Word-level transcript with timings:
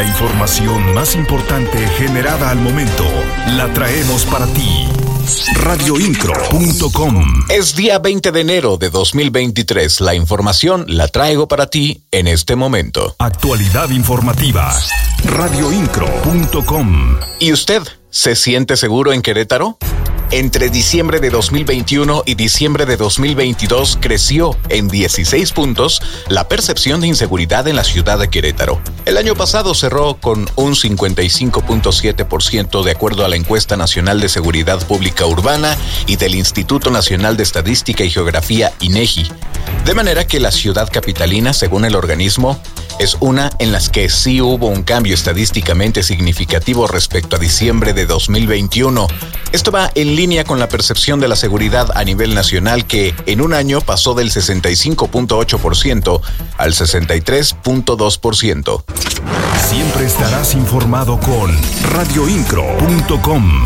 La 0.00 0.06
información 0.06 0.94
más 0.94 1.14
importante 1.14 1.76
generada 1.98 2.48
al 2.48 2.58
momento 2.58 3.04
la 3.48 3.70
traemos 3.74 4.24
para 4.24 4.46
ti. 4.46 4.88
Radioincro.com 5.62 7.44
Es 7.50 7.76
día 7.76 7.98
20 7.98 8.32
de 8.32 8.40
enero 8.40 8.78
de 8.78 8.88
2023. 8.88 10.00
La 10.00 10.14
información 10.14 10.86
la 10.88 11.06
traigo 11.08 11.48
para 11.48 11.66
ti 11.66 12.02
en 12.12 12.28
este 12.28 12.56
momento. 12.56 13.14
Actualidad 13.18 13.90
informativa. 13.90 14.74
Radioincro.com 15.22 17.16
¿Y 17.38 17.52
usted 17.52 17.82
se 18.08 18.36
siente 18.36 18.78
seguro 18.78 19.12
en 19.12 19.20
Querétaro? 19.20 19.76
Entre 20.32 20.70
diciembre 20.70 21.18
de 21.18 21.28
2021 21.28 22.22
y 22.24 22.36
diciembre 22.36 22.86
de 22.86 22.96
2022 22.96 23.98
creció 24.00 24.56
en 24.68 24.86
16 24.86 25.50
puntos 25.50 26.00
la 26.28 26.46
percepción 26.46 27.00
de 27.00 27.08
inseguridad 27.08 27.66
en 27.66 27.74
la 27.74 27.82
ciudad 27.82 28.16
de 28.16 28.30
Querétaro. 28.30 28.80
El 29.06 29.16
año 29.16 29.34
pasado 29.34 29.74
cerró 29.74 30.18
con 30.20 30.48
un 30.54 30.74
55.7% 30.74 32.84
de 32.84 32.92
acuerdo 32.92 33.24
a 33.24 33.28
la 33.28 33.34
encuesta 33.34 33.76
nacional 33.76 34.20
de 34.20 34.28
seguridad 34.28 34.78
pública 34.86 35.26
urbana 35.26 35.76
y 36.06 36.14
del 36.14 36.36
Instituto 36.36 36.92
Nacional 36.92 37.36
de 37.36 37.42
Estadística 37.42 38.04
y 38.04 38.10
Geografía 38.10 38.72
INEGI. 38.78 39.26
De 39.84 39.94
manera 39.94 40.28
que 40.28 40.38
la 40.38 40.52
ciudad 40.52 40.88
capitalina, 40.92 41.52
según 41.52 41.84
el 41.84 41.96
organismo, 41.96 42.56
es 43.00 43.16
una 43.20 43.50
en 43.58 43.72
las 43.72 43.88
que 43.88 44.08
sí 44.10 44.42
hubo 44.42 44.68
un 44.68 44.82
cambio 44.82 45.14
estadísticamente 45.14 46.02
significativo 46.02 46.86
respecto 46.86 47.36
a 47.36 47.38
diciembre 47.38 47.94
de 47.94 48.04
2021. 48.04 49.06
Esto 49.52 49.72
va 49.72 49.90
en 49.94 50.14
línea 50.14 50.44
con 50.44 50.58
la 50.58 50.68
percepción 50.68 51.18
de 51.18 51.26
la 51.26 51.36
seguridad 51.36 51.90
a 51.94 52.04
nivel 52.04 52.34
nacional 52.34 52.86
que 52.86 53.14
en 53.24 53.40
un 53.40 53.54
año 53.54 53.80
pasó 53.80 54.12
del 54.12 54.30
65.8% 54.30 56.20
al 56.58 56.74
63.2%. 56.74 58.84
Siempre 59.66 60.04
estarás 60.04 60.52
informado 60.52 61.18
con 61.20 61.56
radioincro.com. 61.90 63.64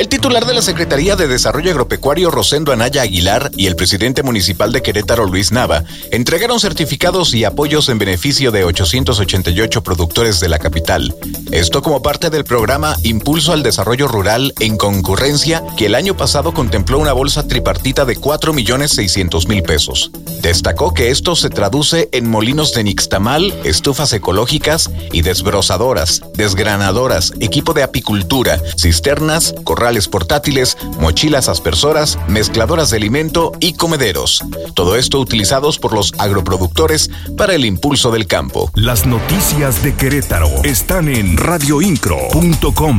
El 0.00 0.08
titular 0.08 0.46
de 0.46 0.54
la 0.54 0.62
Secretaría 0.62 1.14
de 1.14 1.28
Desarrollo 1.28 1.70
Agropecuario, 1.72 2.30
Rosendo 2.30 2.72
Anaya 2.72 3.02
Aguilar, 3.02 3.50
y 3.54 3.66
el 3.66 3.76
presidente 3.76 4.22
municipal 4.22 4.72
de 4.72 4.80
Querétaro, 4.80 5.26
Luis 5.26 5.52
Nava, 5.52 5.84
entregaron 6.10 6.58
certificados 6.58 7.34
y 7.34 7.44
apoyos 7.44 7.90
en 7.90 7.98
beneficio 7.98 8.50
de 8.50 8.64
888 8.64 9.82
productores 9.82 10.40
de 10.40 10.48
la 10.48 10.58
capital. 10.58 11.14
Esto 11.52 11.82
como 11.82 12.00
parte 12.00 12.30
del 12.30 12.44
programa 12.44 12.94
Impulso 13.02 13.52
al 13.52 13.64
Desarrollo 13.64 14.06
Rural 14.06 14.54
en 14.60 14.76
concurrencia, 14.76 15.64
que 15.76 15.86
el 15.86 15.96
año 15.96 16.16
pasado 16.16 16.54
contempló 16.54 16.98
una 17.00 17.12
bolsa 17.12 17.48
tripartita 17.48 18.04
de 18.04 18.14
4 18.14 18.52
millones 18.52 18.92
600 18.92 19.48
mil 19.48 19.64
pesos. 19.64 20.12
Destacó 20.42 20.94
que 20.94 21.10
esto 21.10 21.34
se 21.34 21.50
traduce 21.50 22.08
en 22.12 22.30
molinos 22.30 22.72
de 22.72 22.84
nixtamal, 22.84 23.52
estufas 23.64 24.12
ecológicas 24.12 24.90
y 25.10 25.22
desbrozadoras, 25.22 26.22
desgranadoras, 26.34 27.32
equipo 27.40 27.74
de 27.74 27.82
apicultura, 27.82 28.60
cisternas, 28.78 29.52
corrales 29.64 30.06
portátiles, 30.06 30.78
mochilas 31.00 31.48
aspersoras, 31.48 32.16
mezcladoras 32.28 32.90
de 32.90 32.98
alimento 32.98 33.50
y 33.58 33.72
comederos. 33.72 34.44
Todo 34.74 34.94
esto 34.94 35.18
utilizados 35.18 35.78
por 35.78 35.94
los 35.94 36.12
agroproductores 36.18 37.10
para 37.36 37.54
el 37.54 37.64
impulso 37.64 38.12
del 38.12 38.28
campo. 38.28 38.70
Las 38.74 39.04
noticias 39.04 39.82
de 39.82 39.94
Querétaro 39.94 40.48
están 40.62 41.08
en 41.08 41.39
radioincro.com. 41.40 42.98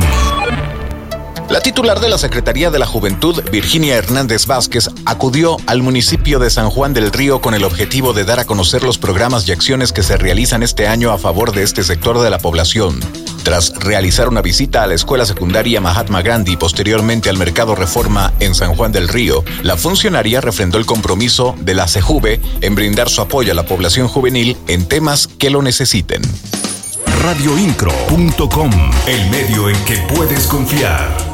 La 1.48 1.60
titular 1.60 2.00
de 2.00 2.08
la 2.08 2.18
Secretaría 2.18 2.70
de 2.70 2.78
la 2.78 2.86
Juventud, 2.86 3.40
Virginia 3.52 3.96
Hernández 3.96 4.46
Vázquez, 4.46 4.90
acudió 5.04 5.58
al 5.66 5.82
municipio 5.82 6.38
de 6.38 6.50
San 6.50 6.68
Juan 6.68 6.92
del 6.92 7.12
Río 7.12 7.40
con 7.40 7.54
el 7.54 7.62
objetivo 7.62 8.12
de 8.12 8.24
dar 8.24 8.40
a 8.40 8.44
conocer 8.44 8.82
los 8.82 8.98
programas 8.98 9.46
y 9.46 9.52
acciones 9.52 9.92
que 9.92 10.02
se 10.02 10.16
realizan 10.16 10.62
este 10.62 10.88
año 10.88 11.12
a 11.12 11.18
favor 11.18 11.52
de 11.52 11.62
este 11.62 11.84
sector 11.84 12.20
de 12.20 12.30
la 12.30 12.38
población. 12.38 12.98
Tras 13.44 13.74
realizar 13.76 14.28
una 14.28 14.42
visita 14.42 14.82
a 14.82 14.86
la 14.88 14.94
escuela 14.94 15.24
secundaria 15.24 15.80
Mahatma 15.80 16.22
Gandhi 16.22 16.52
y 16.52 16.56
posteriormente 16.56 17.30
al 17.30 17.38
Mercado 17.38 17.76
Reforma 17.76 18.32
en 18.40 18.54
San 18.54 18.74
Juan 18.74 18.90
del 18.90 19.08
Río, 19.08 19.44
la 19.62 19.76
funcionaria 19.76 20.40
refrendó 20.40 20.78
el 20.78 20.86
compromiso 20.86 21.54
de 21.60 21.74
la 21.74 21.86
CEJUVE 21.86 22.40
en 22.60 22.74
brindar 22.74 23.08
su 23.08 23.20
apoyo 23.20 23.52
a 23.52 23.54
la 23.54 23.66
población 23.66 24.08
juvenil 24.08 24.56
en 24.66 24.88
temas 24.88 25.28
que 25.28 25.50
lo 25.50 25.62
necesiten. 25.62 26.22
Radioincro.com, 27.22 28.70
el 29.06 29.30
medio 29.30 29.68
en 29.68 29.84
que 29.84 29.96
puedes 30.12 30.48
confiar. 30.48 31.31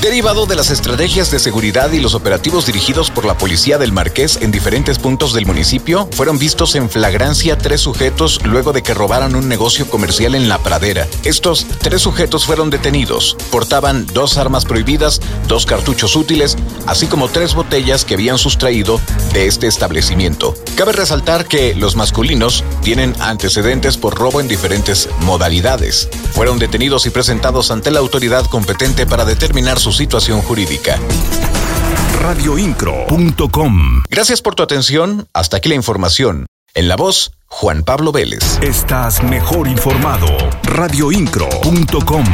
Derivado 0.00 0.46
de 0.46 0.54
las 0.54 0.70
estrategias 0.70 1.32
de 1.32 1.40
seguridad 1.40 1.90
y 1.90 1.98
los 1.98 2.14
operativos 2.14 2.66
dirigidos 2.66 3.10
por 3.10 3.24
la 3.24 3.36
Policía 3.36 3.78
del 3.78 3.90
Marqués 3.90 4.38
en 4.40 4.52
diferentes 4.52 4.96
puntos 4.96 5.32
del 5.34 5.44
municipio, 5.44 6.08
fueron 6.12 6.38
vistos 6.38 6.76
en 6.76 6.88
flagrancia 6.88 7.58
tres 7.58 7.80
sujetos 7.80 8.40
luego 8.44 8.72
de 8.72 8.82
que 8.82 8.94
robaran 8.94 9.34
un 9.34 9.48
negocio 9.48 9.90
comercial 9.90 10.36
en 10.36 10.48
La 10.48 10.58
Pradera. 10.58 11.08
Estos 11.24 11.66
tres 11.80 12.00
sujetos 12.00 12.46
fueron 12.46 12.70
detenidos. 12.70 13.36
Portaban 13.50 14.06
dos 14.06 14.38
armas 14.38 14.64
prohibidas, 14.64 15.20
dos 15.48 15.66
cartuchos 15.66 16.14
útiles, 16.14 16.56
así 16.86 17.08
como 17.08 17.28
tres 17.28 17.54
botellas 17.54 18.04
que 18.04 18.14
habían 18.14 18.38
sustraído 18.38 19.00
de 19.32 19.48
este 19.48 19.66
establecimiento. 19.66 20.54
Cabe 20.76 20.92
resaltar 20.92 21.48
que 21.48 21.74
los 21.74 21.96
masculinos 21.96 22.62
tienen 22.82 23.16
antecedentes 23.18 23.96
por 23.96 24.14
robo 24.14 24.40
en 24.40 24.46
diferentes 24.46 25.08
modalidades. 25.22 26.08
Fueron 26.34 26.60
detenidos 26.60 27.04
y 27.06 27.10
presentados 27.10 27.72
ante 27.72 27.90
la 27.90 27.98
autoridad 27.98 28.46
competente 28.46 29.04
para 29.04 29.24
determinar 29.24 29.80
su 29.88 29.92
situación 29.92 30.42
jurídica. 30.42 30.98
Radioincro.com. 32.20 34.02
Gracias 34.10 34.42
por 34.42 34.54
tu 34.54 34.62
atención. 34.62 35.28
Hasta 35.32 35.56
aquí 35.56 35.70
la 35.70 35.76
información. 35.76 36.44
En 36.74 36.88
la 36.88 36.96
voz, 36.96 37.32
Juan 37.46 37.82
Pablo 37.84 38.12
Vélez. 38.12 38.58
Estás 38.60 39.22
mejor 39.22 39.66
informado. 39.66 40.26
Radioincro.com. 40.64 42.24